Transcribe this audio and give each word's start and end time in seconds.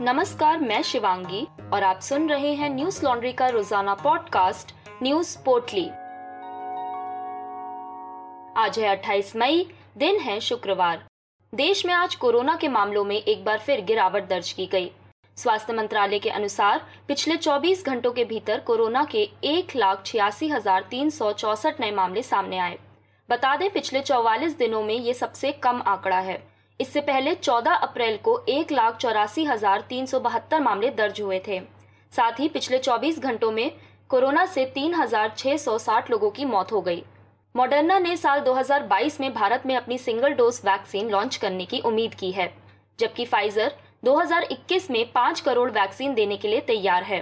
नमस्कार, 0.00 0.60
मैं 0.60 0.82
शिवांगी 0.82 1.46
और 1.72 1.82
आप 1.82 2.00
सुन 2.00 2.28
रहे 2.28 2.52
हैं 2.54 2.68
न्यूज़ 2.70 3.04
लॉन्ड्री 3.04 3.32
का 3.32 3.46
रोज़ाना 3.48 3.94
पॉडकास्ट, 3.94 4.72
न्यूज़ 5.02 5.36
पोर्टली। 5.38 5.84
आज 8.60 8.78
है 8.78 8.88
28 8.96 9.36
मई, 9.36 9.66
दिन 9.96 10.18
है 10.20 10.38
शुक्रवार। 10.40 11.06
देश 11.54 11.86
में 11.86 11.92
आज 11.94 12.14
कोरोना 12.14 12.56
के 12.56 12.68
मामलों 12.68 13.04
में 13.04 13.16
एक 13.16 13.44
बार 13.44 13.58
फिर 13.58 13.80
गिरावट 13.80 14.28
दर्ज 14.28 14.52
की 14.52 14.66
गई। 14.66 14.90
स्वास्थ्य 15.36 15.72
मंत्रालय 15.72 16.18
के 16.18 16.30
अनुसार, 16.30 16.86
पिछले 17.08 17.36
24 17.36 17.84
घंटों 17.86 18.12
के 18.12 18.24
भीतर 18.24 18.60
कोरोना 18.60 19.04
के 19.04 19.28
एक 19.44 19.76
लाख 19.76 20.02
छियासी 20.06 20.48
हज़ार 20.48 20.86
तीन 20.90 21.10
सौ 21.10 21.32
चौसठ 21.32 21.80
नए 21.80 21.90
मामले 21.90 22.22
सामने 22.22 22.58
आए। 22.58 22.78
बता 23.28 23.56
दें, 23.56 23.70
पिछले 23.70 24.00
44 24.00 24.58
दिनों 24.58 24.82
में 24.82 24.94
ये 24.94 25.14
सबसे 25.14 25.52
कम 25.52 25.82
आंकड़ा 25.86 26.18
है। 26.18 26.55
इससे 26.80 27.00
पहले 27.00 27.34
14 27.34 27.76
अप्रैल 27.82 28.16
को 28.16 28.38
एक 28.48 28.72
लाख 28.72 28.96
चौरासी 28.96 29.44
हज़ार 29.44 29.84
तीन 29.88 30.06
सौ 30.06 30.20
बहत्तर 30.20 30.60
मामले 30.60 30.90
दर्ज 30.90 31.20
हुए 31.20 31.40
थे। 31.48 31.60
साथ 32.12 32.40
ही 32.40 32.48
पिछले 32.48 32.78
24 32.78 33.18
घंटों 33.20 33.50
में 33.52 33.70
कोरोना 34.10 34.44
से 34.46 34.64
तीन 34.74 34.94
हज़ार 34.94 35.32
छह 35.38 35.56
सौ 35.56 35.76
साठ 35.78 36.10
लोगों 36.10 36.30
की 36.30 36.44
मौत 36.44 36.72
हो 36.72 36.80
गई। 36.80 37.02
मॉडर्ना 37.54 37.98
ने 37.98 38.16
साल 38.16 38.40
2022 38.40 39.20
में 39.20 39.32
भारत 39.34 39.62
में 39.66 39.74
अपनी 39.76 39.98
सिंगल 39.98 40.34
डोज 40.34 40.60
वैक्सीन 40.64 41.10
लॉन्च 41.10 41.36
करने 41.36 41.64
की 41.64 41.80
उम्मीद 41.80 42.14
की 42.14 42.30
है, 42.32 42.52
जबकि 42.98 43.24
फाइजर 43.24 43.72
2021 44.04 44.90
में 44.90 45.04
पाँच 45.12 45.40
करोड़ 45.40 45.70
वैक्सीन 45.70 46.14
देने 46.14 46.36
के 46.36 46.48
लिए 46.48 46.60
तैयार 46.62 47.02
है। 47.02 47.20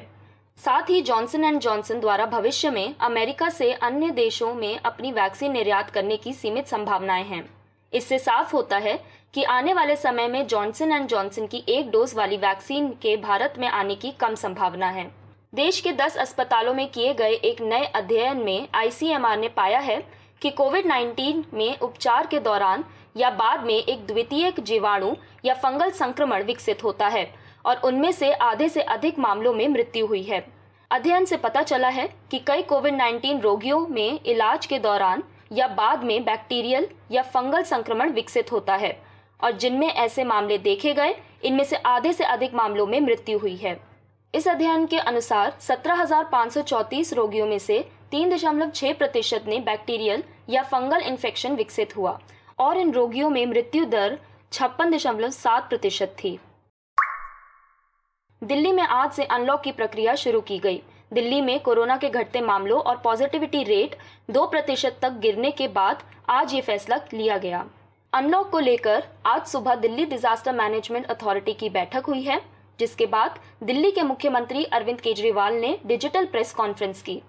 साथ 0.59 0.91
ही 0.91 1.01
जॉनसन 1.03 1.45
एंड 1.45 1.61
जॉनसन 1.61 2.01
द्वारा 2.01 2.27
भविष्य 2.29 2.71
में 2.71 2.95
अमेरिका 3.01 3.49
से 3.51 3.73
अन्य 3.73 4.11
देशों 4.13 4.55
में 4.55 4.79
अपनी 4.79 5.13
वैक्सीन 5.13 5.53
निर्यात 5.53 5.91
करने 5.91 6.17
की 6.17 6.33
सीमित 6.33 6.67
संभावनाएँ 6.67 7.25
हैं। 7.25 7.45
इससे 7.93 8.19
साफ़ 8.19 8.53
होता 8.53 8.77
है 8.79 8.99
कि 9.35 9.43
आने 9.43 9.73
वाले 9.75 9.95
समय 9.97 10.27
में 10.29 10.47
जॉनसन 10.47 10.93
एंड 10.93 11.07
जॉनसन 11.09 11.47
की 11.47 11.63
एक 11.69 11.91
डोज 11.91 12.13
वाली 12.15 12.37
वैक्सीन 12.37 12.89
के 13.03 13.17
भारत 13.17 13.55
में 13.59 13.67
आने 13.69 13.95
की 13.95 14.11
कम 14.11 14.35
संभावना 14.35 14.89
है। 14.89 15.05
देश 15.55 15.81
के 15.81 15.93
10 15.93 16.17
अस्पतालों 16.17 16.75
में 16.75 16.87
किए 16.91 17.15
गए 17.15 17.33
एक 17.45 17.61
नए 17.61 17.85
अध्ययन 17.85 18.37
में 18.37 18.69
आईसीएमआर 18.75 19.39
ने 19.39 19.49
पाया 19.49 19.79
है 19.79 19.97
कि 20.43 20.51
कोविड 20.51 20.87
19 20.87 21.43
में 21.55 21.79
उपचार 21.79 22.27
के 22.27 22.39
दौरान 22.41 22.85
या 23.17 23.31
बाद 23.31 23.65
में 23.65 23.75
एक 23.75 24.07
द्वितीय 24.07 24.53
जीवाणु 24.61 25.15
या 25.45 25.55
फंगल 25.55 25.91
संक्रमण 25.91 26.43
विकसित 26.43 26.85
होता 26.85 27.09
है 27.09 27.27
और 27.67 27.81
उनमें 27.85 28.11
से 28.13 28.33
आधे 28.33 28.69
से 28.69 28.83
अधिक 28.83 29.19
मामलों 29.19 29.55
में 29.55 29.67
मृत्यु 29.69 30.07
हुई 30.07 30.23
है। 30.23 30.45
अध्ययन 30.91 31.25
से 31.25 31.37
पता 31.37 31.63
चला 31.63 31.89
है 31.89 32.09
कि 32.31 32.39
कई 32.39 32.63
कोविड 32.63 32.95
19 32.95 33.41
रोगियों 33.41 33.87
में 33.87 34.21
इलाज 34.27 34.67
के 34.67 34.79
दौरान 34.79 35.23
या 35.53 35.67
बाद 35.75 36.05
में 36.05 36.25
बैक्टीरियल 36.25 36.87
या 37.11 37.23
फंगल 37.25 37.63
संक्रमण 37.63 38.13
विकसित 38.13 38.53
होता 38.53 38.75
है। 38.75 38.93
और 39.41 39.53
जिनमें 39.53 39.89
ऐसे 39.89 40.25
मामले 40.25 40.59
देखे 40.59 40.95
गए 40.95 41.15
इनमें 41.45 41.65
से 41.65 41.77
आधे 41.77 42.13
से 42.13 42.25
अधिक 42.25 42.55
मामलों 42.55 42.87
में 42.87 43.01
मृत्यु 43.01 43.39
हुई 43.39 43.57
है। 43.57 43.81
इस 44.35 44.49
अध्ययन 44.49 44.87
के 44.87 44.99
अनुसार 44.99 45.57
17,534 45.61 47.13
रोगियों 47.13 47.47
में 47.47 47.59
से 47.59 47.91
3.6 48.11 48.93
प्रतिशत 48.93 49.45
ने 49.49 49.59
बैक्टीरियल 49.59 50.23
या 50.49 50.63
फंगल 50.63 51.01
इन्फेक्शन 51.01 51.55
विकसित 51.55 51.97
हुआ 51.97 52.19
और 52.59 52.77
इन 52.77 52.93
रोगियों 52.93 53.31
में 53.31 53.47
मृत्यु 53.47 53.85
दर 53.85 54.19
छप्पन 54.53 54.99
प्रतिशत 55.45 56.17
थी। 56.25 56.39
दिल्ली 58.43 58.73
में 58.73 58.83
आज 58.83 59.13
से 59.13 59.25
अनलॉक 59.25 59.63
की 59.63 59.73
प्रक्रिया 59.73 60.15
शुरू 60.15 60.41
की 60.41 60.59
गई। 60.59 60.83
दिल्ली 61.13 61.41
में 61.41 61.61
कोरोना 61.61 61.97
के 61.97 62.09
घटते 62.09 62.41
मामलों 62.41 62.81
और 62.81 62.97
पॉजिटिविटी 62.97 63.63
रेट 63.63 63.97
दो 64.31 64.47
प्रतिशत 64.47 64.99
तक 65.03 65.13
गिरने 65.13 65.51
के 65.51 65.69
बाद 65.69 66.03
आज 66.29 66.55
ये 66.55 66.61
फैसला 66.61 66.97
लिया 67.15 67.39
गया। 67.39 67.65
अनलॉक 68.15 68.51
को 68.51 68.59
लेकर 68.59 69.05
आज 69.27 69.47
सुबह 69.47 69.75
दिल्ली 69.75 70.05
डिजास्टर 70.07 70.53
मैनेजमेंट 70.53 71.07
अथॉरिटी 71.07 71.53
की 71.53 71.69
बैठक 71.69 72.03
हुई 72.07 72.21
है, 72.23 72.41
जिसके 72.79 73.07
बाद 73.07 73.39
दिल्ली 73.63 73.91
के 73.91 74.03
मुख्यमंत्री 74.03 74.63
अरविंद 74.65 75.01
केजरीवाल 75.01 75.55
ने 75.55 75.79
डिजिटल 75.87 76.25
प्रेस 76.25 76.53
कॉन्फ्रेंस 76.53 77.03
की। 77.03 77.21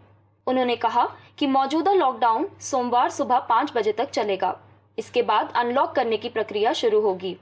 उन्होंने 0.47 0.75
कहा 0.75 1.07
कि 1.38 1.47
मौजूदा 1.47 1.94
लॉकडाउन 1.94 2.47
सोमवार 2.62 3.09
सुबह 3.09 3.40
पाँच 3.40 3.72
बजे 3.75 3.91
तक 3.91 4.09
चलेगा। 4.09 4.56
इसके 4.97 5.22
बाद 5.22 5.51
अनलॉक 5.56 5.91
करने 5.91 6.18
की 6.18 6.29
प्रक्रिया 6.29 6.73
शुरू 6.73 7.02
होगी। 7.02 7.35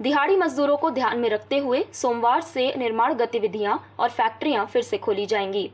दिहाड़ी 0.00 0.36
मजदूरों 0.36 0.76
को 0.76 0.90
ध्यान 0.90 1.18
में 1.18 1.28
रखते 1.28 1.58
हुए 1.58 1.84
सोमवार 1.92 2.40
से 2.42 2.72
निर्माण 2.78 3.14
गतिविधियाँ 3.14 3.82
और 4.00 4.10
फैक्ट्रियाँ 4.10 4.66
फिर 4.66 4.82
से 4.82 4.98
खोली 4.98 5.26
जाएँगी। 5.26 5.70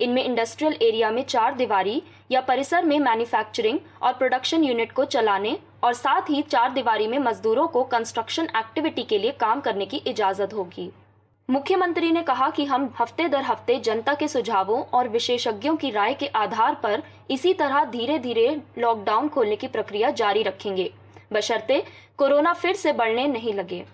इनमें 0.00 0.24
इंडस्ट्रियल 0.24 0.78
एरिया 0.82 1.10
में 1.10 1.22
चार 1.24 1.54
दीवारी 1.54 2.02
या 2.30 2.40
परिसर 2.40 2.84
में 2.84 2.98
मैन्युफैक्चरिंग 2.98 3.78
और 4.02 4.12
प्रोडक्शन 4.12 4.64
यूनिट 4.64 4.92
को 4.92 5.04
चलाने 5.06 5.56
और 5.84 5.92
साथ 5.94 6.30
ही 6.30 6.42
चार 6.42 6.72
दीवारी 6.72 7.06
में 7.06 7.18
मजदूरों 7.18 7.66
को 7.68 7.82
कंस्ट्रक्शन 7.84 8.48
एक्टिविटी 8.56 9.02
के 9.02 9.18
लिए 9.18 9.32
काम 9.40 9.60
करने 9.60 9.86
की 9.86 9.96
इजाज़त 9.96 10.54
होगी। 10.54 10.90
मुख्यमंत्री 11.48 12.10
ने 12.12 12.22
कहा 12.22 12.48
कि 12.50 12.64
हम 12.64 12.92
हफ़्ते 13.00 13.28
दर 13.28 13.42
हफ़्ते 13.42 13.78
जनता 13.80 14.14
के 14.14 14.28
सुझावों 14.28 14.82
और 14.94 15.08
विशेषज्ञों 15.08 15.76
की 15.76 15.90
राय 15.90 16.14
के 16.14 16.26
आधार 16.26 16.74
पर 16.74 17.02
इसी 17.30 17.52
तरह 17.54 17.84
धीरे 17.84 18.18
धीरे 18.18 18.60
लॉकडाउन 18.78 19.28
खोलने 19.28 19.56
की 19.56 19.68
प्रक्रिया 19.68 20.10
जारी 20.10 20.42
रखेंगे। 20.42 20.90
बशर्ते 21.32 21.82
कोरोना 22.18 22.52
फिर 22.52 22.74
से 22.74 22.92
बढ़ने 22.92 23.26
नहीं 23.26 23.54
लगे। 23.54 23.84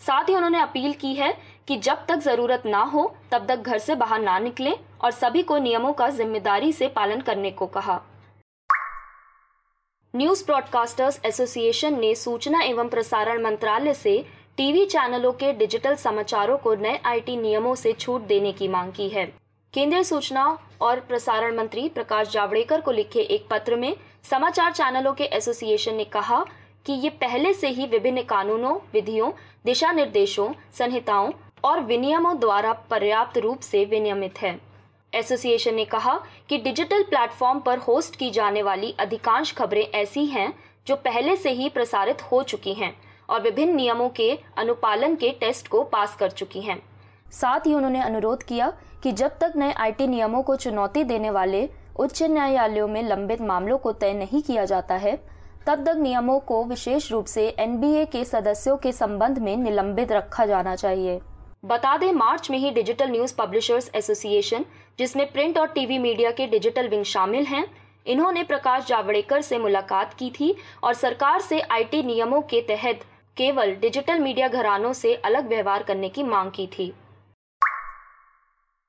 साथ 0.00 0.28
ही 0.28 0.34
उन्होंने 0.34 0.60
अपील 0.60 0.92
की 0.92 1.14
है 1.14 1.32
कि 1.68 1.76
जब 1.78 2.04
तक 2.06 2.18
ज़रूरत 2.18 2.62
ना 2.66 2.82
हो, 2.82 3.14
तब 3.32 3.46
तक 3.46 3.58
घर 3.58 3.78
से 3.78 3.94
बाहर 3.94 4.20
ना 4.20 4.38
निकलें 4.38 4.74
और 5.00 5.10
सभी 5.10 5.42
को 5.42 5.58
नियमों 5.58 5.92
का 5.92 6.08
ज़िम्मेदारी 6.10 6.72
से 6.72 6.88
पालन 6.88 7.20
करने 7.20 7.50
को 7.50 7.66
कहा। 7.68 8.00
न्यूज़ 10.14 10.44
ब्रॉडकास्टर्स 10.46 11.20
एसोसिएशन 11.26 11.98
ने 12.00 12.14
सूचना 12.14 12.62
एवं 12.62 12.88
प्रसारण 12.88 13.42
मंत्रालय 13.42 13.94
से 13.94 14.24
टीवी 14.56 14.84
चैनलों 14.86 15.32
के 15.32 15.52
डिजिटल 15.52 15.94
समाचारों 15.94 16.56
को 16.56 16.74
नए 16.74 17.00
आईटी 17.06 17.36
नियमों 17.36 17.74
से 17.74 17.92
छूट 17.92 18.26
देने 18.26 18.52
की 18.52 18.68
मांग 18.68 18.92
की 18.92 19.08
है। 19.08 19.24
केंद्रीय 19.74 20.02
सूचना 20.04 20.44
और 20.80 21.00
प्रसारण 21.00 21.56
मंत्री 21.56 21.88
प्रकाश 21.88 22.28
जावड़ेकर 22.28 22.80
को 22.80 22.92
लिखे 22.92 23.20
एक 23.20 23.46
पत्र 23.50 23.76
में 23.76 23.94
समाचार 24.30 24.72
चैनलों 24.72 25.12
के 25.14 25.24
एसोसिएशन 25.36 25.94
ने 25.94 26.04
कहा 26.06 26.44
कि 26.86 26.92
ये 26.94 27.10
पहले 27.20 27.52
से 27.54 27.68
ही 27.68 27.86
विभिन्न 27.86 28.22
कानूनों, 28.24 28.74
विधियों, 28.92 29.30
दिशा 29.64 29.92
निर्देशों, 29.92 30.52
संहिताओं 30.78 31.30
और 31.64 31.80
विनियमों 31.80 32.38
द्वारा 32.40 32.72
पर्याप्त 32.90 33.38
रूप 33.38 33.60
से 33.60 33.84
विनियमित 33.84 34.40
है। 34.42 34.58
एसोसिएशन 35.12 35.74
ने 35.74 35.84
कहा 35.84 36.18
कि 36.48 36.58
डिजिटल 36.58 37.02
प्लेटफॉर्म 37.02 37.60
पर 37.60 37.78
होस्ट 37.78 38.16
की 38.16 38.30
जाने 38.30 38.62
वाली 38.62 38.94
अधिकांश 39.00 39.52
खबरें 39.52 39.82
ऐसी 39.84 40.24
हैं 40.26 40.52
जो 40.86 40.96
पहले 40.96 41.36
से 41.36 41.50
ही 41.50 41.68
प्रसारित 41.68 42.22
हो 42.22 42.42
चुकी 42.42 42.74
हैं 42.74 42.94
और 43.30 43.42
विभिन्न 43.42 43.74
नियमों 43.74 44.08
के 44.08 44.30
अनुपालन 44.58 45.14
के 45.14 45.30
टेस्ट 45.30 45.68
को 45.68 45.82
पास 45.82 46.16
कर 46.16 46.30
चुकी 46.30 46.60
हैं। 46.60 46.82
साथ 47.32 47.66
ही 47.66 47.74
उन्होंने 47.74 48.00
अनुरोध 48.00 48.42
किया 48.42 48.72
कि 49.02 49.12
जब 49.12 49.38
तक 49.38 49.52
नए 49.56 49.72
आईटी 49.72 50.06
नियमों 50.06 50.42
को 50.42 50.56
चुनौती 50.56 51.04
देने 51.04 51.30
वाले 51.30 51.68
उच्च 51.96 52.22
न्यायालयों 52.22 52.88
में 52.88 53.02
लंबित 53.02 53.40
मामलों 53.40 53.78
को 53.78 53.92
तय 53.92 54.12
नहीं 54.12 54.42
किया 54.42 54.64
जाता 54.64 54.94
है, 54.94 55.16
तब 55.66 55.84
तक 55.84 55.96
नियमों 55.96 56.38
को 56.40 56.64
विशेष 56.64 57.10
रूप 57.12 57.26
से 57.26 57.46
एनबीए 57.58 58.04
के 58.04 58.24
सदस्यों 58.24 58.76
के 58.76 58.92
संबंध 58.92 59.38
में 59.38 59.56
निलंबित 59.56 60.12
रखा 60.12 60.46
जाना 60.46 60.74
चाहिए। 60.76 61.20
बता 61.64 61.96
दें, 61.96 62.12
मार्च 62.12 62.50
में 62.50 62.56
ही 62.58 62.70
डिजिटल 62.70 63.10
न्यूज़ 63.10 63.34
पब्लिशर्स 63.36 63.90
एसोसिएशन, 63.94 64.64
जिसमें 64.98 65.30
प्रिंट 65.32 65.58
और 65.58 65.66
टीवी 65.66 65.98
मीडिया 65.98 66.30
के 66.30 66.46
डिजिटल 66.46 66.88
विंग 66.88 67.04
शामिल 67.04 67.44
हैं, 67.44 67.64
इन्होंने 68.06 68.42
प्रकाश 68.42 68.86
जावड़ेकर 68.86 69.40
से 69.40 69.58
मुलाकात 69.58 70.14
की 70.14 70.30
थी 70.30 70.54
और 70.84 70.94
सरकार 70.94 71.40
से 71.40 71.60
आईटी 71.60 72.02
नियमों 72.02 72.40
के 72.42 72.60
तहत 72.60 73.04
केवल 73.36 73.74
डिजिटल 73.74 74.18
मीडिया 74.18 74.48
घरानों 74.48 74.92
से 74.92 75.14
अलग 75.14 75.48
व्यवहार 75.48 75.82
करने 75.82 76.08
की 76.08 76.22
मांग 76.22 76.50
की 76.50 76.66
थी। 76.66 76.92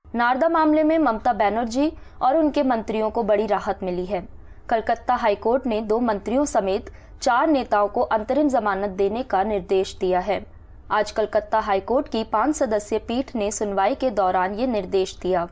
नारदा 0.06 0.50
मामले 0.50 0.84
में 0.84 0.98
ममता 1.00 1.34
बनर्जी 1.34 1.92
और 2.22 2.38
उनके 2.38 2.64
मंत्रियों 2.64 3.10
को 3.10 3.24
बड़ी 3.24 3.46
राहत 3.46 3.84
मिली 3.84 4.06
है। 4.06 4.28
कलकत्ता 4.70 5.16
हाईकोर्ट 5.16 5.68
ने 5.68 5.80
दो 5.82 6.00
मंत्रियों 6.00 6.46
समेत 6.46 6.92
चार 7.22 7.48
नेताओं 7.48 7.88
को 7.88 8.02
अंतरिम 8.02 8.50
जमानत 8.50 8.90
देने 8.90 9.24
का 9.24 9.44
निर्देश 9.44 9.96
दिया 9.96 10.20
है। 10.20 10.53
आज 10.94 11.12
कलकत्ता 11.12 11.60
हाईकोर्ट 11.60 12.08
की 12.08 12.24
पाँच 12.24 12.56
सदस्यीय 12.56 13.00
पीठ 13.00 13.36
ने 13.36 13.52
सुनवाई 13.52 13.96
के 13.96 14.10
दौरान 14.10 14.54
ये 14.54 14.68
निर्देश 14.68 15.16
दिया। 15.22 15.48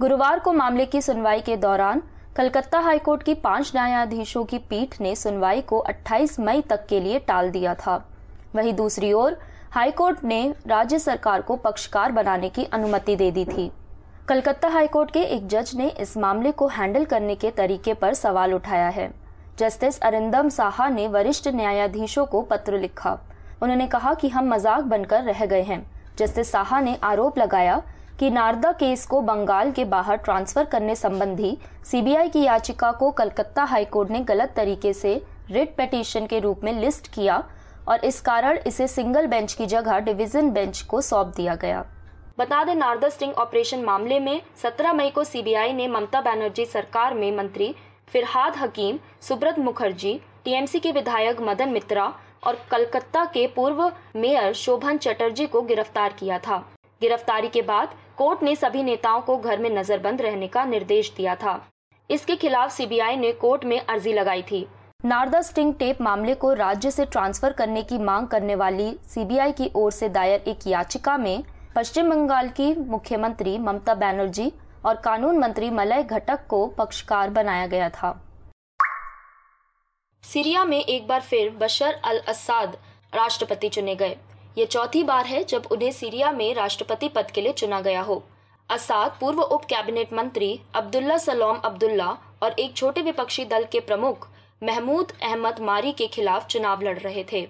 गुरुवार 0.00 0.38
को 0.38 0.52
मामले 0.52 0.86
की 0.86 1.00
सुनवाई 1.02 1.40
के 1.40 1.56
दौरान 1.56 2.02
कलकत्ता 2.36 2.80
हाईकोर्ट 2.80 3.22
की 3.22 3.34
पाँच 3.34 3.72
न्यायाधीशों 3.74 4.44
की 4.44 4.58
पीठ 4.58 5.00
ने 5.00 5.14
सुनवाई 5.16 5.60
को 5.60 5.78
28 5.78 6.38
मई 6.40 6.60
तक 6.60 6.86
के 6.86 7.00
लिए 7.00 7.18
टाल 7.18 7.50
दिया 7.50 7.74
था। 7.74 7.96
वहीं 8.54 8.74
दूसरी 8.74 9.12
ओर 9.12 9.38
हाईकोर्ट 9.70 10.24
ने 10.24 10.54
राज्य 10.66 10.98
सरकार 10.98 11.42
को 11.42 11.56
पक्षकार 11.56 12.12
बनाने 12.12 12.48
की 12.48 12.64
अनुमति 12.64 13.16
दे 13.16 13.30
दी 13.30 13.44
थी। 13.44 13.70
कलकत्ता 14.28 14.68
हाईकोर्ट 14.68 15.10
के 15.10 15.22
एक 15.22 15.48
जज 15.48 15.72
ने 15.74 15.88
इस 15.88 16.16
मामले 16.16 16.52
को 16.52 16.68
हैंडल 16.68 17.04
करने 17.04 17.34
के 17.34 17.50
तरीके 17.50 17.94
पर 17.94 18.14
सवाल 18.14 18.54
उठाया 18.54 18.88
है। 18.88 19.10
जस्टिस 19.58 20.00
अरिंदम 20.00 20.48
साहा 20.48 20.88
ने 20.88 21.08
वरिष्ठ 21.08 21.48
न्यायाधीशों 21.48 22.26
को 22.26 22.42
पत्र 22.42 22.78
लिखा। 22.78 23.18
उन्होंने 23.62 23.86
कहा 23.86 24.12
कि 24.14 24.28
हम 24.28 24.48
मज़ाक 24.48 24.84
बनकर 24.84 25.22
रह 25.22 25.44
गए 25.46 25.62
हैं। 25.62 25.84
जस्टिस 26.18 26.50
साहा 26.52 26.80
ने 26.80 26.96
आरोप 27.04 27.38
लगाया 27.38 27.82
कि 28.18 28.30
नारदा 28.30 28.72
केस 28.72 29.04
को 29.06 29.20
बंगाल 29.20 29.70
के 29.70 29.84
बाहर 29.84 30.16
ट्रांसफ़र 30.18 30.64
करने 30.64 30.94
संबंधी 30.96 31.56
सीबीआई 31.84 32.28
की 32.28 32.42
याचिका 32.42 32.90
को 32.92 33.10
कलकत्ता 33.10 33.64
हाईकोर्ट 33.64 34.10
ने 34.10 34.20
गलत 34.22 34.52
तरीके 34.56 34.92
से 34.92 35.14
रिट 35.50 35.76
पिटीशन 35.76 36.26
के 36.26 36.38
रूप 36.38 36.64
में 36.64 36.72
लिस्ट 36.72 37.12
किया 37.14 37.42
और 37.88 38.04
इस 38.04 38.20
कारण 38.20 38.58
इसे 38.66 38.88
सिंगल 38.88 39.26
बेंच 39.26 39.52
की 39.52 39.66
जगह 39.66 39.98
डिवीज़न 40.00 40.50
बेंच 40.50 40.80
को 40.82 41.00
सौंप 41.00 41.32
दिया 41.36 41.54
गया। 41.54 41.84
बता 42.38 42.62
दें, 42.64 42.74
नारदा 42.74 43.08
स्टिंग 43.08 43.32
ऑपरेशन 43.34 43.82
मामले 43.84 44.18
में 44.20 44.40
17 44.62 44.92
मई 44.92 45.10
को 45.10 45.24
सीबीआई 45.24 45.72
ने 45.72 45.88
ममता 45.88 46.20
बनर्जी 46.20 46.64
सरकार 46.64 47.14
में 47.14 47.36
मंत्री 47.36 47.74
फिरहाद 48.08 48.56
हकीम, 48.56 48.98
सुब्रत 49.20 49.58
मुखर्जी, 49.58 50.20
टीएमसी 50.44 50.80
के 50.80 50.92
विधायक 50.92 51.40
मदन 51.40 51.68
मित्रा 51.68 52.12
और 52.42 52.58
कलकत्ता 52.70 53.24
के 53.24 53.46
पूर्व 53.46 53.84
मेयर 54.16 54.52
शोभन 54.54 54.98
चटर्जी 54.98 55.46
को 55.46 55.62
गिरफ़्तार 55.62 56.12
किया 56.12 56.38
था। 56.38 56.58
गिरफ्तारी 57.00 57.48
के 57.48 57.62
बाद 57.62 57.94
कोर्ट 58.18 58.42
ने 58.42 58.54
सभी 58.56 58.82
नेताओं 58.82 59.20
को 59.20 59.36
घर 59.36 59.58
में 59.58 59.70
नजरबंद 59.70 60.22
रहने 60.22 60.48
का 60.48 60.64
निर्देश 60.64 61.12
दिया 61.16 61.34
था। 61.34 61.60
इसके 62.10 62.36
खिलाफ 62.36 62.72
सीबीआई 62.72 63.16
ने 63.16 63.32
कोर्ट 63.32 63.64
में 63.64 63.78
अर्जी 63.80 64.12
लगाई 64.12 64.42
थी। 64.42 64.66
नारदा 65.04 65.40
स्टिंग 65.42 65.74
टेप 65.74 66.00
मामले 66.00 66.34
को 66.34 66.52
राज्य 66.54 66.90
से 66.90 67.04
ट्रांसफ़र 67.04 67.52
करने 67.52 67.82
की 67.82 67.98
मांग 67.98 68.26
करने 68.28 68.54
वाली 68.54 68.92
सीबीआई 69.04 69.52
की 69.52 69.70
ओर 69.76 69.92
से 69.92 70.08
दायर 70.08 70.48
एक 70.48 70.66
याचिका 70.66 71.16
में 71.18 71.42
पश्चिम 71.76 72.10
बंगाल 72.10 72.48
की 72.48 72.74
मुख्यमंत्री 72.74 73.56
ममता 73.58 73.94
बनर्जी 73.94 74.52
और 74.86 74.96
कानून 74.96 75.38
मंत्री 75.38 75.70
मलय 75.70 76.02
घटक 76.02 76.46
को 76.48 76.66
पक्षकार 76.68 77.30
बनाया 77.30 77.66
गया 77.66 77.88
था। 77.90 78.10
सीरिया 80.24 80.64
में 80.64 80.78
एक 80.78 81.06
बार 81.08 81.20
फिर 81.20 81.50
बशर 81.50 81.94
अल 82.04 82.18
असाद 82.28 82.76
राष्ट्रपति 83.14 83.68
चुने 83.68 83.94
गए। 83.94 84.16
ये 84.58 84.64
चौथी 84.66 85.02
बार 85.02 85.26
है 85.26 85.42
जब 85.44 85.62
उन्हें 85.72 85.90
सीरिया 85.92 86.30
में 86.32 86.54
राष्ट्रपति 86.54 87.08
पद 87.08 87.30
के 87.30 87.40
लिए 87.40 87.52
चुना 87.52 87.80
गया 87.80 88.00
हो। 88.00 88.22
असाद 88.70 89.16
पूर्व 89.20 89.40
उप 89.40 89.64
कैबिनेट 89.64 90.12
मंत्री 90.12 90.60
अब्दुल्ला 90.74 91.18
सलोम 91.18 91.56
अब्दुल्ला 91.56 92.06
और 92.42 92.52
एक 92.52 92.76
छोटे 92.76 93.02
विपक्षी 93.02 93.44
दल 93.44 93.64
के 93.64 93.80
प्रमुख 93.80 94.28
महमूद 94.62 95.12
अहमद 95.22 95.60
मारी 95.60 95.92
के 95.92 96.06
खिलाफ 96.06 96.46
चुनाव 96.46 96.82
लड़ 96.82 96.98
रहे 96.98 97.24
थे। 97.32 97.46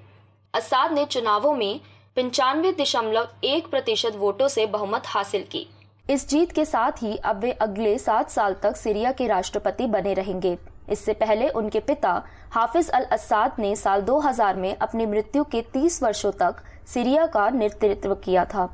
असाद 0.54 0.92
ने 0.92 1.04
चुनावों 1.04 1.54
में 1.54 1.80
पंचानवे 2.16 2.72
दशमलव 2.72 3.28
एक 3.44 3.70
प्रतिशत 3.70 4.16
वोटों 4.16 4.48
से 4.48 4.66
बहुमत 4.66 5.02
हासिल 5.06 5.46
की। 5.52 5.66
इस 6.10 6.28
जीत 6.28 6.52
के 6.52 6.64
साथ 6.64 7.02
ही 7.02 7.16
अब 7.16 7.40
वे 7.40 7.52
अगले 7.62 7.96
सात 7.98 8.30
साल 8.30 8.56
तक 8.62 8.76
सीरिया 8.76 9.12
के 9.12 9.26
राष्ट्रपति 9.28 9.86
बने 9.86 10.14
रहेंगे। 10.14 10.56
इससे 10.90 11.12
पहले 11.12 11.48
उनके 11.48 11.80
पिता 11.80 12.22
हाफिज 12.52 12.88
अल 12.90 13.04
असाद 13.04 13.56
ने 13.58 13.74
साल 13.76 14.02
2000 14.02 14.56
में 14.56 14.76
अपनी 14.76 15.06
मृत्यु 15.06 15.44
के 15.44 15.62
30 15.62 16.02
वर्षों 16.02 16.32
तक 16.32 16.62
सीरिया 16.86 17.26
का 17.26 17.48
नेतृत्व 17.50 18.14
किया 18.14 18.44
था। 18.44 18.66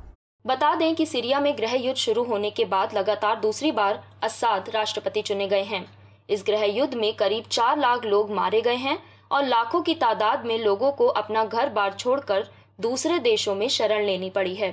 बता 0.46 0.74
दें 0.74 0.94
कि 0.94 1.06
सीरिया 1.06 1.40
में 1.40 1.56
गृह 1.58 1.74
युद्ध 1.74 1.98
शुरू 1.98 2.24
होने 2.24 2.50
के 2.50 2.64
बाद 2.64 2.94
लगातार 2.94 3.40
दूसरी 3.40 3.72
बार 3.72 4.02
असाद 4.22 4.70
राष्ट्रपति 4.74 5.22
चुने 5.22 5.46
गए 5.46 5.62
हैं। 5.62 5.84
इस 6.30 6.44
गृह 6.46 6.64
युद्ध 6.64 6.94
में 6.94 7.12
करीब 7.14 7.44
चार 7.50 7.78
लाख 7.78 8.04
लोग 8.04 8.30
मारे 8.30 8.60
गए 8.60 8.76
हैं 8.76 8.98
और 9.30 9.44
लाखों 9.44 9.80
की 9.80 9.94
तादाद 9.94 10.46
में 10.46 10.58
लोगों 10.58 10.92
को 10.92 11.06
अपना 11.06 11.44
घर 11.44 11.68
बार 11.68 11.94
छोड़कर 11.94 12.46
दूसरे 12.80 13.18
देशों 13.18 13.54
में 13.54 13.68
शरण 13.68 14.04
लेनी 14.04 14.30
पड़ी 14.30 14.54
है। 14.54 14.70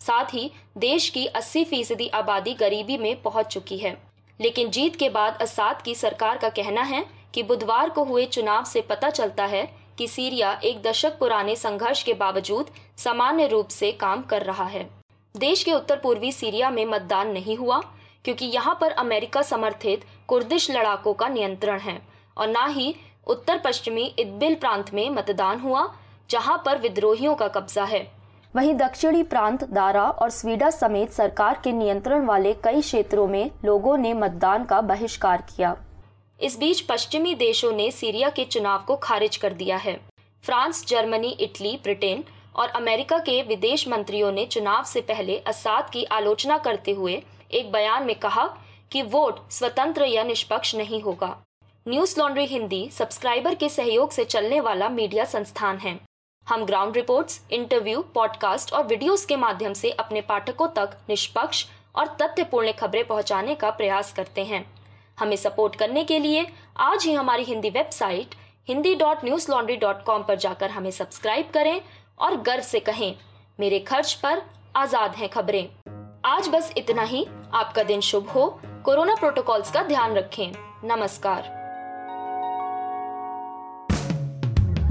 साथ 0.00 0.24
ही 0.24 0.50
देश 0.78 1.08
की 1.08 1.26
80 1.26 1.64
फ़ीसदी 1.64 2.08
आबादी 2.08 2.54
गरीबी 2.54 2.96
में 2.98 3.22
पहुँच 3.22 3.46
चुकी 3.46 3.78
है। 3.78 4.11
लेकिन 4.42 4.70
जीत 4.70 4.96
के 4.96 5.08
बाद 5.08 5.38
असाद 5.42 5.82
की 5.82 5.94
सरकार 5.94 6.38
का 6.38 6.48
कहना 6.48 6.82
है 6.82 7.04
कि 7.34 7.42
बुधवार 7.42 7.90
को 7.90 8.04
हुए 8.04 8.24
चुनाव 8.26 8.64
से 8.64 8.80
पता 8.80 9.10
चलता 9.10 9.44
है 9.44 9.62
कि 9.98 10.08
सीरिया 10.08 10.52
एक 10.64 10.82
दशक 10.82 11.18
पुराने 11.18 11.56
संघर्ष 11.56 12.02
के 12.02 12.14
बावजूद 12.14 12.70
सामान्य 12.96 13.46
रूप 13.46 13.68
से 13.68 13.92
काम 13.92 14.22
कर 14.22 14.42
रहा 14.42 14.64
है। 14.64 14.88
देश 15.36 15.62
के 15.64 15.72
उत्तर 15.72 15.96
पूर्वी 15.96 16.32
सीरिया 16.32 16.70
में 16.70 16.84
मतदान 16.84 17.30
नहीं 17.32 17.56
हुआ, 17.56 17.80
क्योंकि 18.24 18.46
यहाँ 18.46 18.78
पर 18.80 18.90
अमेरिका 18.90 19.42
समर्थित 19.42 20.04
कुर्दिश 20.28 20.70
लड़ाकों 20.70 21.14
का 21.14 21.28
नियंत्रण 21.28 21.78
है, 21.78 22.02
और 22.36 22.48
न 22.48 22.66
ही 22.68 22.94
उत्तर 23.26 23.58
पश्चिमी 23.58 24.04
इदबिल 24.18 24.54
प्रांत 24.54 24.92
में 24.94 25.10
मतदान 25.10 25.60
हुआ, 25.60 25.94
जहाँ 26.30 26.62
पर 26.66 26.78
विद्रोहियों 26.78 27.34
का 27.34 27.48
कब्जा 27.48 27.84
है। 27.84 28.21
वहीं 28.54 28.74
दक्षिणी 28.74 29.22
प्रांत, 29.22 29.62
दारा 29.64 30.02
और 30.02 30.30
स्वीडा 30.30 30.68
समेत 30.70 31.12
सरकार 31.12 31.60
के 31.64 31.72
नियंत्रण 31.72 32.24
वाले 32.26 32.52
कई 32.54 32.80
क्षेत्रों 32.80 33.26
में 33.28 33.50
लोगों 33.64 33.96
ने 33.98 34.12
मतदान 34.14 34.64
का 34.64 34.80
बहिष्कार 34.80 35.42
किया। 35.48 35.76
इस 36.40 36.58
बीच 36.58 36.80
पश्चिमी 36.80 37.34
देशों 37.34 37.72
ने 37.72 37.90
सीरिया 37.90 38.28
के 38.28 38.44
चुनाव 38.44 38.84
को 38.86 38.96
खारिज 38.96 39.36
कर 39.36 39.52
दिया 39.52 39.76
है। 39.76 39.94
फ्रांस, 40.44 40.84
जर्मनी, 40.86 41.30
इटली, 41.30 41.76
ब्रिटेन 41.82 42.24
और 42.56 42.68
अमेरिका 42.68 43.18
के 43.18 43.40
विदेश 43.42 43.88
मंत्रियों 43.88 44.32
ने 44.32 44.46
चुनाव 44.46 44.84
से 44.84 45.00
पहले 45.00 45.38
असाद 45.46 45.90
की 45.90 46.04
आलोचना 46.04 46.58
करते 46.58 46.92
हुए 46.92 47.22
एक 47.50 47.72
बयान 47.72 48.06
में 48.06 48.14
कहा 48.18 48.46
कि 48.92 49.02
वोट 49.02 49.50
स्वतंत्र 49.50 50.04
या 50.04 50.22
निष्पक्ष 50.22 50.74
नहीं 50.76 51.02
होगा। 51.02 51.36
न्यूज़ 51.88 52.18
लॉन्ड्री 52.20 52.46
हिंदी, 52.46 52.88
सब्सक्राइबर 52.92 53.54
के 53.54 53.68
सहयोग 53.68 54.10
से 54.10 54.24
चलने 54.24 54.60
वाला 54.60 54.88
मीडिया 54.88 55.24
संस्थान 55.24 55.78
है। 55.78 55.98
हम 56.46 56.64
ग्राउंड 56.64 56.96
रिपोर्ट्स, 56.96 57.40
इंटरव्यू 57.50 58.00
पॉडकास्ट 58.14 58.72
और 58.72 58.86
वीडियोस 58.86 59.24
के 59.26 59.36
माध्यम 59.36 59.72
से 59.72 59.90
अपने 59.90 60.20
पाठकों 60.20 60.66
तक 60.68 60.96
निष्पक्ष 61.08 61.64
और 61.96 62.06
तथ्यपूर्ण 62.22 62.72
खबरें 62.72 63.06
पहुँचाने 63.06 63.54
का 63.54 63.70
प्रयास 63.70 64.12
करते 64.12 64.44
हैं। 64.44 64.64
हमें 65.18 65.36
सपोर्ट 65.36 65.76
करने 65.76 66.04
के 66.04 66.18
लिए 66.18 66.46
आज 66.76 67.04
ही 67.04 67.14
हमारी 67.14 67.44
Hindi 67.44 67.70
website 67.70 68.34
Hindi 68.68 68.94
dot 68.94 69.24
Newslaundry 69.50 69.76
dot 69.76 70.02
com 70.04 70.22
पर 70.22 70.36
जाकर 70.36 70.70
हमें 70.70 70.90
सब्सक्राइब 70.90 71.50
करें 71.54 71.80
और 72.18 72.36
गर्व 72.36 72.62
से 72.62 72.80
कहें 72.80 73.14
मेरे 73.60 73.78
खर्च 73.78 74.12
पर 74.12 74.42
आज़ाद 74.76 75.14
हैं 75.14 75.28
खबरें। 75.28 75.68
आज 76.24 76.48
बस 76.48 76.72
इतना 76.76 77.02
ही। 77.02 77.26
आपका 77.54 77.82
दिन 77.82 78.00
शुभ 78.00 78.28
हो। 78.28 78.48
कोरोना 78.84 79.14
प्रोटोकॉल्स 79.14 79.70
का 79.70 79.82
ध्यान 79.82 80.14
रखें। 80.14 80.52
नमस्कार। 80.84 81.61